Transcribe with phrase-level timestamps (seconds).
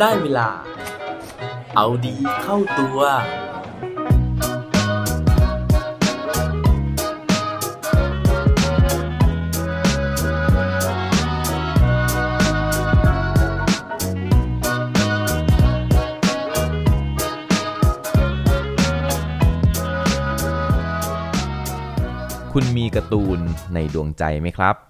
[0.00, 0.48] ได้เวลา
[1.76, 2.98] เอาดีเข้าตัว
[22.52, 23.38] คุณมีการ์ตูน
[23.74, 24.89] ในดวงใจไหมครับ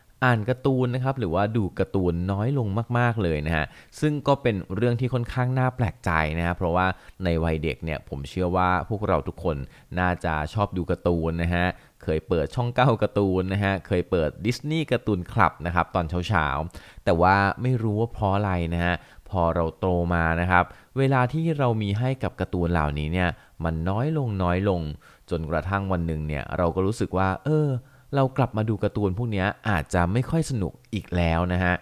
[0.25, 2.67] อ่านการ์ตูนนะครับหรือว่าดูการ์ตูนน้อยลง
[2.97, 3.65] มาก ๆเลยนะฮะ
[3.99, 6.87] ซึ่งก็เป็นเรื่องที่ค่อนข้างน่าแปลกใจนะฮะเพราะว่า
[7.23, 9.57] ในวัยเด็กเนี่ยผมเชื่อว่าพวกเราทุกคน
[9.99, 11.65] น่าจะชอบดูการ์ตูนนะฮะ
[12.03, 18.95] เคยเปิดช่องเก้าการ์ตูนนะฮะ เคยเปิดดิสนีย์การ์ตูนคลับนะครับตอนเช้าๆ แต่ว่าไม่รู้ว่าเพราะอะไรนะฮะ
[19.29, 20.63] พอเราโตมานะครับ
[20.97, 23.29] เวลาที่เรามีให้กับการ์ตูนเหล่านี้เนี่ย
[23.63, 24.81] มันน้อยลงน้อยลง
[25.29, 27.67] จนกระทั่งวันหนึ่งเนี่ย เราก็รู้สึกว่า เออ
[28.15, 31.73] เรากลับมาดูการ์ตูนพวกนี้อาจจะไม่ค่อยสนุกอีกแล้วนะฮะ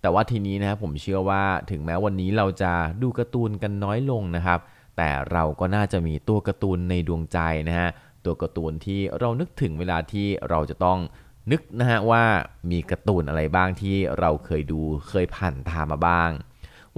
[0.00, 4.60] แต่ว่าทีนี้นะครับผมเชื่อว่าถึงแม้วันนี้เราจะดูการ์ตูนกันน้อยลงนะครับ
[4.96, 7.88] แต่เราก็น่าจะมีตัวการ์ตูนในดวงใจนะฮะ
[8.24, 10.98] ตัวการ์ตูนที่เรานึกถึงเวลาที่เราจะต้อง
[11.50, 12.24] นึกนะฮะว่า
[12.70, 16.30] มีการ์ตูนอะไรบ้างที่เราเคยดูเคยผ่านตามาบ้าง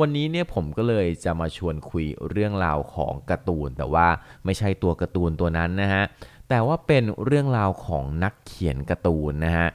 [0.01, 4.09] วันนี้เนี่ยผมก็เลยจะมาชวนคุยเรื่องราวของการ์ตูน แต่ว่า
[4.45, 6.05] ไม่ใช่ตัวการ์ตูนตัวนั้นนะฮะ
[6.49, 9.69] แต่ว่าเป็นเรื่องราวของนักเขียนการ์ตูนนะฮะ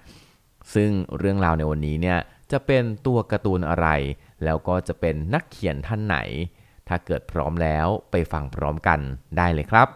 [0.74, 2.20] ซึ่งเรื่องราวในวันนี้เนี่ย
[2.52, 3.88] จะเป็นตัวการ์ตูนอะไร
[4.44, 6.18] แล้วก็จะเป็นนักเขียนท่านไหน
[6.88, 9.00] ถ้าเกิดพร้อมแล้วไปฟังพร้อมกัน
[9.38, 9.88] ได้เลยครับ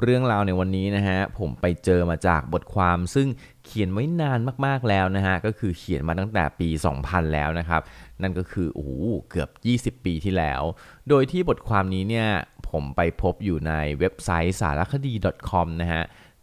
[0.00, 3.28] เรื่องราวในวันนี้นะฮะผมไปเจอมาจากบทความซึ่ง
[3.64, 6.68] เขียนไว้นานมากๆแล้วนะฮะก็คือเขียนมาตั้งแต่ปี
[7.00, 7.82] 2000 แล้วนะครับ
[8.22, 8.90] นั่นก็คือโอ้โห
[9.30, 10.62] เกือบ 20 ปีที่แล้ว
[11.08, 12.28] โดยที่บทความนี้เนี่ย
[12.70, 15.14] ผมไปพบอยู่ในเว็บไซต์สารคดี
[15.50, 16.02] .com นะฮะ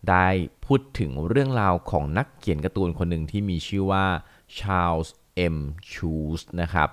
[0.10, 0.28] ได้
[0.66, 4.06] พูดถึงเรื่องราวของนักเขียนการ์ตูนคนหนึ่งที่มีชื่อว่า
[4.58, 5.10] Charles
[5.56, 5.58] M.
[5.92, 6.90] Schulz นะครับ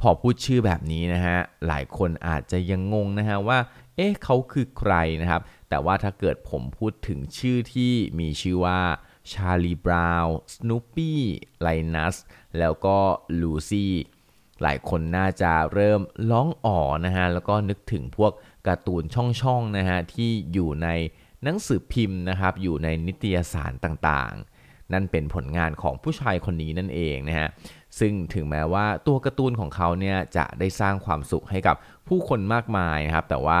[0.00, 3.58] พอพูดชื่อแบบนี้นะฮะ หลายคนอาจจะยังงงนะฮะว่า
[3.96, 5.42] เอ๊ะเขาคือใครนะครับ
[5.72, 8.80] แต่ว่าถ้าเกิดผมพูดถึงชื่อที่มีชื่อว่า
[9.32, 11.20] ชาลีบราวน์สโนปี้
[11.60, 12.16] ไลนัส
[12.58, 12.98] แล้วก็
[13.40, 13.92] ลูซี่
[14.62, 16.00] หลายคนน่าจะเริ่ม
[16.30, 18.32] ร้องอ๋อนะฮะแล้วก็นึกถึงพวก
[18.66, 19.04] การ์ตูน
[19.42, 20.88] ช่องๆนะฮะที่อยู่ใน
[21.42, 27.48] หนังสือพิมพ์นะครับอยู่ในนิตยสารต่างๆ นั่นเป็นผลงานของผู้ชายคนนี้นั่นเองนะฮะ
[27.98, 31.76] ซึ่งถึงแม้ว่าตัวการ์ตูนของเขาเนี่ยจะได้สร้างความสุขให้กับ
[32.08, 33.56] ผู้คนมากมายนะครับแต่ว่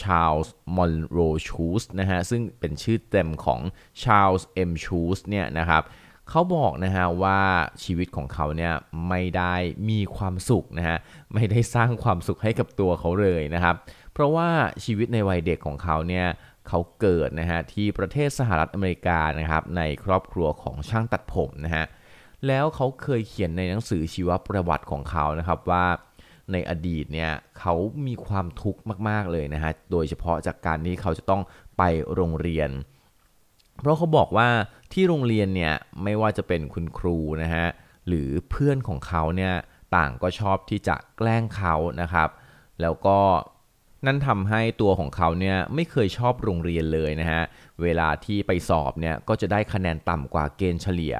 [0.00, 1.18] ชาร์ลส์มอนโร
[1.48, 3.60] ชูสนะฮะซึ่งเป็นชื่อเต็มของ
[4.02, 5.82] ชาร์ลส์เอ็มชูสเนี่ยนะครับ
[6.28, 7.40] เขาบอกนะฮะว่า
[7.84, 8.74] ชีวิตของเขาเนี่ย
[9.08, 9.54] ไม่ได้
[9.90, 10.98] มีความสุขนะฮะ
[11.34, 13.74] ไม่ได้สร้างความสุขให้กับตัวเขาเลยนะครับ
[14.12, 14.48] เพราะว่า
[14.84, 16.26] ชีวิตในวัยเด็กของเขาเนี่ย
[16.68, 21.84] เขาเกิดนะฮะที่ประเทศสหรัฐอเมริกานะครับในครอบครัวของช่างตัดผมนะฮะ
[22.46, 25.84] แล้วเขาเคยเขียนในหนังสือชีวประวัติของเขานะครับว่า
[26.52, 27.74] ในอดีตเนี่ยเขา
[28.06, 31.42] มีความทุกข์มาก ๆเลยนะฮะโดยเฉพาะจากการที่เขาจะต้อง
[31.78, 31.82] ไป
[32.14, 32.70] โรงเรียน
[33.80, 34.48] เพราะเขาบอกว่า
[34.92, 37.66] ที่โรงเรียนเนี่ยไม่ว่าจะเป็นคุณครูนะฮะ
[38.08, 39.54] หรือเพื่อนของเขาเนี่ย
[39.96, 42.28] ต่างก็ชอบที่จะแกล้งเขานะครับ
[42.80, 43.18] แล้วก็
[44.06, 47.42] นั่นทำให้ตัวของเขาเนี่ยไม่เคยชอบโรงเรียนเลยนะฮะ
[47.82, 51.16] เวลาที่ไปสอบเนี่ยก็จะได้คะแนนต่ำกว่าเกณฑ์เฉลี่ย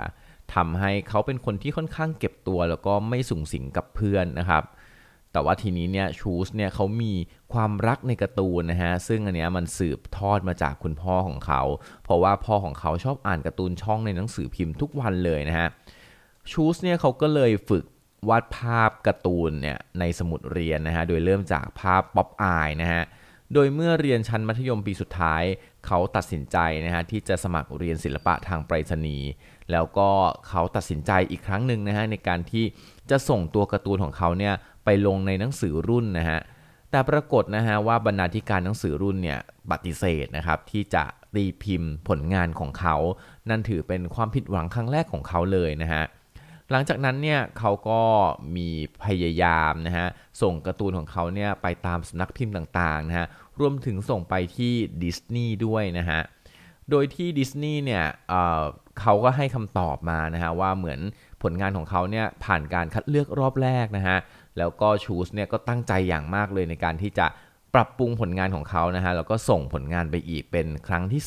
[0.54, 4.62] ทำให้เขาเป็นคนที่ค่อนข้างเก็บตัว แล้วก็ไม่สูงสิงกับเพื่อนนะครับ
[5.32, 7.12] แต่ว่าทีนี้เนี่ยชูสเนี่ยเขามี
[7.52, 11.62] ความรักในการ์ตูนนะฮะ ซึ่งอันเนี้ยมันสืบทอดมาจากคุณพ่อของเขา
[12.04, 15.68] เพราะว่าพ่อของเขาชอบอ่านการ์ตูนช่องในหนังสือพิมพ์ทุกวันเลยนะฮะ
[16.50, 17.84] ชูสเนี่ยเขาก็เลยฝึก
[18.28, 23.02] วาดภาพการ์ตูนเนี่ยในสมุดเรียนนะฮะ โดยเริ่มจากภาพป๊อปอายนะฮะ
[23.54, 25.42] โดยเมื่อเรียนชั้นมัธยมปีสุดท้าย
[25.86, 29.28] เขาตัดสินใจนะฮะที่จะสมัครเรียนศิลปะทางไปรษณีย์
[29.72, 30.08] แล้วก็
[30.48, 32.64] เขาตัดสินใจอีกครั้งหนึ่งนะฮะในการที่
[33.10, 34.54] จะส่งตัวการ์ตูนของเขาเนี่ย
[34.84, 36.40] ไปลงในหนังสือรุ่นนะฮะ
[36.90, 39.38] แต่ปรากฏนะฮะว่าบรรณาธิการหนังสือรุ่นเนี่ย
[39.70, 41.04] ปฏิเสธนะครับที่จะ
[41.34, 42.96] ตีพิมพ์ผลงานของเขา
[43.48, 46.04] นั่นถือเป็นความผิดหวังครั้งแรกของเขาเลยนะฮะ
[46.70, 48.02] หลังจากนั้นเนี่ยเขาก็
[48.56, 48.68] มี
[49.04, 50.06] พยายามนะฮะ
[50.42, 53.26] ส่งการ์ตูนของเขาเนี่ยไปตามสนักพิมพ์ต่างๆนะฮะ
[53.60, 54.72] รวมถึงส่งไปที่
[55.02, 56.20] ดิสนีย์ด้วยนะฮะ
[56.90, 61.00] โดยที่ดิสนีย์เนี่ยเเขาก็ให้คำตอบมานะฮะว่าเหมือน
[61.42, 64.18] ผลงานของเขาเนี่ยผ่านการคัดเลือกรอบแรกนะฮะ
[64.58, 67.26] แล้วก็ชูสเนี่ยก็ตั้งใจอย่างมากเลยในการที่จะ
[67.74, 71.22] ปรับปรุงผลงานของเขานะฮะแล้วก็ส่งผลงานไปอีกเป็นครั้งที่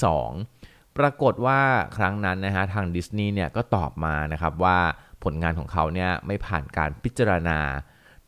[0.45, 1.59] 2 ปรากฏว่า
[1.97, 4.77] ครั้งนั้นนะฮะทางดิสนีย์เนี่ยก็ตอบมานะครับว่า
[5.23, 7.59] ผลงานของเขาเนี่ยไม่ผ่านการพิจารณา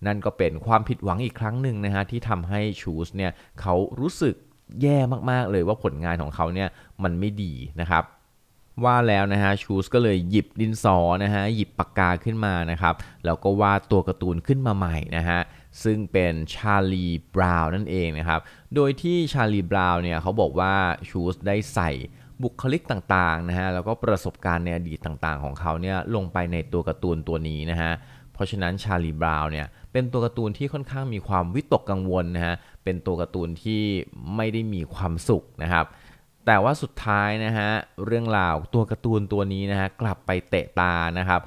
[0.08, 3.32] นั่นก็เป็นความผิดหวังอีกครั้งหนึ่งนะฮะที่ทำให้ชูสเนี่ย
[3.62, 4.36] เขารู้สึก
[4.82, 4.98] แย่
[5.32, 6.70] มากๆเลยว่าผลงานของเขาเนี่ย
[7.04, 8.04] มันไม่ดีนะครับ
[8.84, 12.96] ว่าแล้วนะฮะชูสก็เลยหยิบดินสอนะฮะหยิบปากกาขึ้นมานะครับ
[13.26, 15.40] แล้วก็วาดตัวการ์ตูนขึ้นมาใหม่นะฮะ
[15.84, 18.40] ซึ่งเป็นชาลีบราวน์นั่นเองนะครับ
[18.76, 20.74] โดยที่ชาลีบราวน์เนี่ยเขาบอกว่า
[21.10, 21.92] ชูสได้ใส่
[22.44, 27.92] บุคลิกต่างๆนะฮะแล้วก็ประสบการณ์ในอดีตต่างๆของเขาเนี่ยลงไปในตัวการ์ตูนตัวนี้นะฮะ
[28.36, 33.82] เพราะฉะนั้นชาลีบราวน์เนี่ยเป็นตัวการ์ตูนที่ค่อนข้างมีความวิตกกังวลนะฮะเป็นตัวการ์ตูนที่
[34.36, 35.86] ไม่ได้มีความสุขนะครับ
[36.46, 37.70] แต่ว่าสุดท้ายนะฮะ
[38.06, 41.42] เรื่องราวตัวการ์ตูนตัวนี้นะฮะกลับไปเตะตานะครับ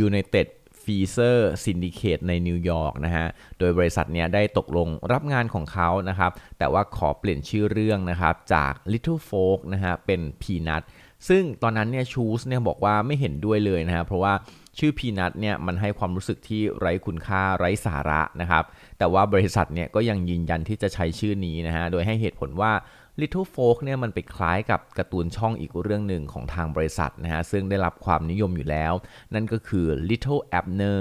[0.00, 0.48] United
[0.82, 3.26] Feature Syndicate ในนิวยอร์กนะฮะ
[3.58, 10.82] โดยบริษัทเนี้ยได้ตกลงรับงานของเขานะครับ แต่ว่าขอเปลี่ยนชื่อเรื่องนะครับจาก Little Folk นะฮะเป็น Peanut
[11.28, 14.34] ซึ่งตอนนั้นเนี่ยชูลซ์เนี่ยบอกว่าไม่เห็นด้วยเลยนะฮะ เพราะว่า
[14.78, 18.64] ชื่อ Peanut เนี่ยมันให้ความรู้สึกที่ไร้คุณค่าไร้สาระนะครับ
[18.98, 22.72] แต่ว่าบริษัทเนี่ยก็ยังยืนยันที่จะใช้ชื่อนี้นะฮะ โดยให้เหตุผลว่า
[23.20, 28.92] Little Folk เนี่ยมันไปคล้ายกับการ์ตูนช่องอีกเรื่องหนึ่งของทางบริษัทนะฮะ ซึ่งได้รับความนิยมอยู่แล้ว
[29.34, 31.00] นั่นก็คือ Little Abner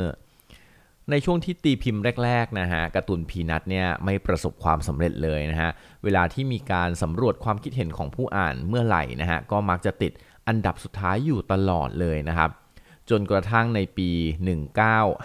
[1.12, 5.72] ในช่วงที่ตีพิมพ์แรกๆนะฮะการ์ตูนพีนัทเนี่ยไม่ประสบความสำเร็จเลยนะฮะ
[6.04, 10.12] เวลาที่มีการสำรวจความคิดเห็นของผู้อ่านเมื่อไหร่นะฮะ ก็มักจะติด
[10.48, 12.50] อันดับสุดท้ายอยู่ตลอดเลยนะครับ
[13.12, 14.10] จนกระทั่งในปี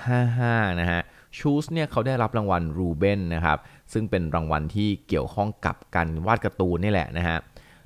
[0.02, 1.00] 1955 นะฮะ
[1.38, 3.58] ชูสเนี่ยเขาได้รับรางวัล Reuben นะครับ
[3.92, 7.38] ซึ่งเป็นรางวัลที่เกี่ยวข้องกับการวาดการ์ตูนนี่แหละนะฮะ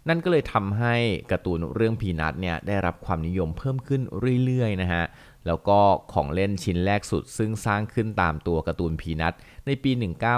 [0.09, 0.95] นั่นก็เลยทำให้
[1.33, 4.03] การ์ตูนเรื่อง Peanuts เนี่ยได้รับความนิยมเพิ่มขึ้น
[4.45, 5.05] เรื่อยๆนะฮะ
[5.47, 5.79] แล้วก็
[6.13, 9.33] ของเล่นชิ้นแรกสุด ซึ่งสร้างขึ้นตามตัวการ์ตูน Peanuts
[9.67, 9.91] ในปี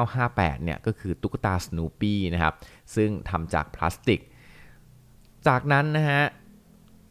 [0.09, 2.55] 1958 เนี่ยก็คือตุ๊กตาสโนปี้นะครับ
[2.95, 4.21] ซึ่งทำจากพลาสติก
[5.47, 6.23] จากนั้นนะฮะ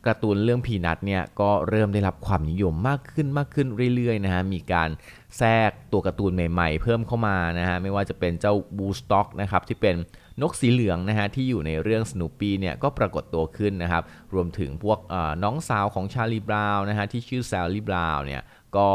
[0.07, 4.89] การ์ตูนเรื่อง Peanuts เนี่ยก็เริ่มได้รับความนิยมมากขึ้นมากขึ้นเรื่อยๆนะฮะมีการ
[5.38, 9.95] แทรกตัวการ์ตูนใหม่ๆ เพิ่มเข้ามานะฮะไม่ว่าจะเป็นเจ้า Woodstock นะครับที่เป็น
[10.42, 14.03] นกสีเหลืองนะฮะที่อยู่ในเรื่องสโนปี้เนี่ยก็ปรากฏตัวขึ้นนะครับ
[14.33, 15.00] รวมถึงพวก
[15.44, 18.42] น้องสาวของ Charlie Brown นะฮะที่ชื่อ Sally Brown เนี่ย
[18.77, 18.88] ก็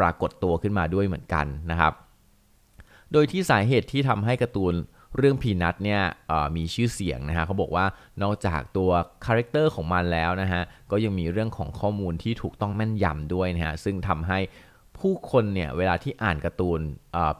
[0.00, 1.92] ปรากฏตัวขึ้นมาด้วยเหมือนกันนะครับ
[3.12, 4.74] โดยที่สาเหตุที่ทำให้การ์ตูน
[5.16, 6.00] เรื่อง Peanuts เนี่ย
[6.56, 7.86] มีชื่อเสียงนะฮะเขาบอกว่า
[8.22, 8.90] นอกจากตัว
[9.26, 14.38] character ของมันแล้วนะฮะก็ยังมีเรื่องของข้อมูลที่ถูกต้องแม่นยำด้วยนะฮะซึ่งทำให้
[14.98, 16.80] ผู้คนเนี่ยเวลาที่อ่านการ์ตูน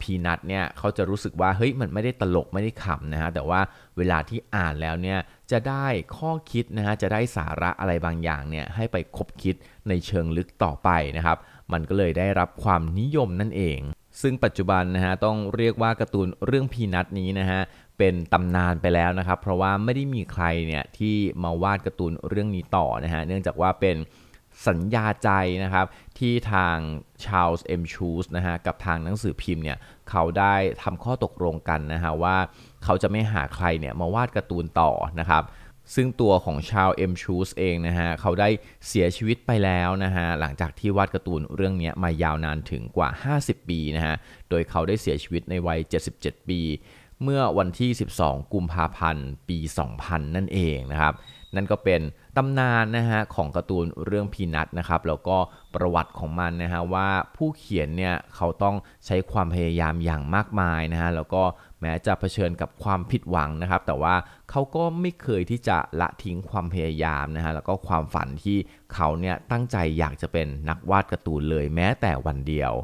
[0.03, 3.61] Peanuts เนี่ยเขาจะรู้สึกว่าเฮ้ยมันไม่ได้ตลกไม่ได้ขำนะฮะแต่ว่า
[3.97, 5.19] เวลาที่อ่านแล้วเนี่ย
[5.51, 5.87] จะได้
[6.17, 9.55] ข้อคิดนะฮะจะได้สาระอะไรบางอย่างเนี่ยให้ไปขบคิด
[9.89, 11.39] ในเชิงลึกต่อไปนะครับ
[11.73, 13.79] มันก็เลยได้รับความนิยมนั่นเอง
[14.23, 17.61] ซึ่งปัจจุบันนะฮะต้องเรียกว่าการ์ตูนเรื่องพีนัทนี้นะฮะ
[17.99, 23.97] เป็นตำนานไปแล้วนะครับ เพราะว่าไม่ได้มีใครเนี่ยที่มาวาดการ์ตูนเรื่องนี้ต่อนะฮะเนื่องจากว่าเป็น
[24.69, 25.31] สัญญาใจ
[25.65, 25.87] นะครับ
[26.19, 26.77] ที่ทาง
[27.25, 29.79] ชาลส์เอ็มชูสนะฮะกับทางหนังสือพิมพ์เนี่ย
[30.11, 32.37] เขาได้ทำข้อตกลงกันนะฮะว่า
[32.85, 34.91] เขาจะไม่หาใครเนี่ยมาวาดการ์ตูนต่อ
[35.21, 35.43] นะครับ
[35.95, 38.49] ซึ่งตัวของชาวเอ็มชูสเองนะฮะเขาได้
[38.89, 44.17] เสียชีวิตไปแล้วนะฮะหลังจากที่วาดการ์ตูนเรื่องนี้มายาวนานถึงกว่า 50 ปีนะฮะ
[44.51, 45.81] โดยเขาได้เสียชีวิตในวัย
[46.15, 46.61] 77 ปี
[47.23, 47.91] เมื่อวันที่
[48.23, 49.59] 12 กุมภาพันธ์ ปี
[49.97, 51.15] 2000 นั่นเองนะครับ
[51.55, 52.01] นั่นก็เป็น
[52.37, 55.37] ตำนานนะฮะของการ์ตูนเรื่องพีนัทนะครับแล้วก็
[55.75, 58.77] ประวัติของมันนะฮะว่าผู้เขียนเนี่ยเขาต้อง
[59.07, 61.43] ใช้ความพยายามอย่างมากมายนะฮะแล้วก็
[61.81, 64.15] แม้จะเผชิญกับความผิดหวังนะครับ แต่ว่า
[64.51, 68.59] เขาก็ไม่เคยที่จะละทิ้งความพยายามนะฮะแล้วก็ความฝันที่
[68.95, 72.75] เขาเนี่ยตั้งใจอยากจะเป็นนักวาดการ์ตูนเลยแม้แต่วันเดียว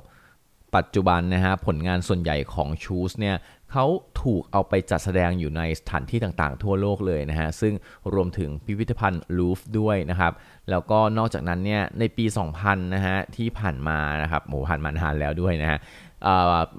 [0.78, 3.36] ปัจจุบันนะฮะผลงานส่วนใหญ่ของชูสเนี่ย
[3.72, 3.86] เขา
[4.22, 7.74] ถูกเอาไปจัดแสดงอยู่ในสถานที่ต่างๆ ทั่วโลกเลยนะฮะ ซึ่ง
[8.14, 10.32] รวมถึงพิพิธภัณฑ์ลูฟด้วยนะครับ
[10.70, 12.24] แล้วก็นอกจากนั้นเนี่ย ในปี
[12.54, 15.78] 2000 นะฮะ ที่ผ่านมานะครับโหผ่านมานานแล้วด้วยนะฮะ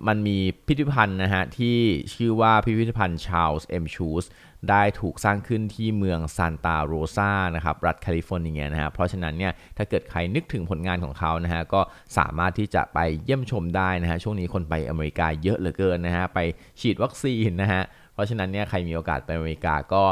[0.08, 1.78] มันมีพิพิธภัณฑ์นะฮะที่
[2.14, 4.26] ชื่อว่าพิพิธภัณฑ์ชาลส์เอ็มชูส
[4.70, 11.82] ได้ถูกสร้างขึ้นที่เมืองซานตาโรซานะครับรัฐแคลิฟอร์เนียนะฮะเพราะฉะนั้นเนี่ยถ้าเกิดใครนึกถึงผลงานของเขานะฮะก็
[12.18, 16.40] สามารถที่จะไปเยี่ยมชมได้นะฮะช่วงนี้คนไปอเมริกาเยอะเหลือเกินนะฮะไป
[16.80, 17.82] ฉีดวัคซีนนะฮะ
[18.14, 20.04] เพราะฉะนั้นเนี่ยใครมีโอกาสไปอเมริกาก็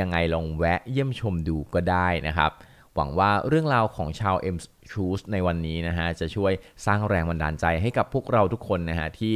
[0.00, 2.52] ยังไงลองแวะเยี่ยมชมดูก็ได้นะครับ
[2.94, 4.56] หวังว่าเรื่องราวของ Charles M.
[4.92, 6.52] Schulz ในวันนี้นะฮะจะช่วย
[6.86, 9.34] สร้างแรงบันดาลใจให้กับพวกเราทุกคนนะฮะที่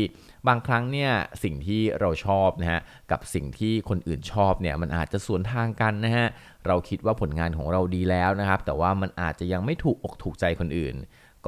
[0.48, 1.10] บางครั้งเนี่ย
[1.42, 2.80] สิ่งที่เราชอบนะฮะ
[3.10, 6.26] กับสิ่งที่คนอื่นชอบเนี่ยมันอาจจะสวนทางกันนะฮะ
[6.66, 10.94] เราคิดว่าผลงานของเราดีแล้วนะครับ แต่ว่ามันอาจจะยังไม่ถูกอกถูกใจคนอื่น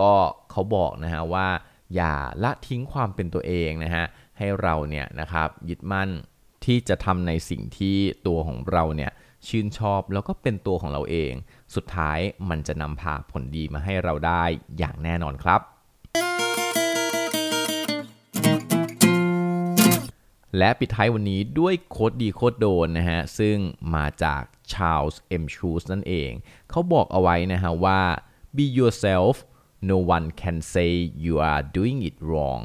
[0.01, 0.13] ก็
[0.51, 1.49] เขาบอกนะฮะว่า
[1.95, 4.05] อย่าละทิ้งความเป็นตัวเองนะฮะ
[4.39, 6.11] ให้เราเนี่ยนะครับยึดมั่น
[6.65, 7.97] ที่จะทำในสิ่งที่
[8.27, 9.13] ตัวของเราเนี่ย
[9.49, 11.33] ชื่นชอบแล้วก็เป็นตัวของเราเอง
[11.75, 12.19] สุดท้าย
[12.51, 14.45] มันจะนำพาผลดีมาให้เราได้
[14.79, 15.61] อย่างแน่นอนครับ
[20.59, 23.57] และปิดท้ายวันนี้ด้วยโคดดีโคดโดนนะฮะ ซึ่ง
[23.95, 24.43] มาจาก
[24.73, 25.45] Charles M.
[25.55, 26.31] Schulz นั่นเอง
[26.71, 28.01] เขาบอกเอาไว้นะฮะว่า
[28.57, 29.35] be yourself
[29.91, 30.93] no one can say
[31.25, 32.63] you are doing it wrong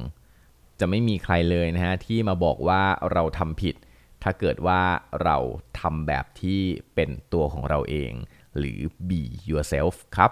[0.80, 3.76] จะไม่มีใครเลยนะฮะ ที่มาบอกว่าเราทำผิด
[4.24, 4.82] ถ้าเกิดว่า
[5.24, 5.38] เรา
[5.80, 6.62] ทำแบบที่
[6.96, 8.12] เป็นตัวของเราเอง
[8.58, 8.80] หรือ
[9.10, 10.32] be yourself ครับ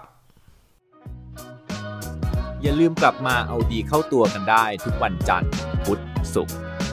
[2.62, 5.52] อย่าลืมกลับมาเอาดีเข้าตัวกันได้ทุกวันจันทร์
[5.84, 6.00] พุธ
[6.34, 6.56] ศุกร์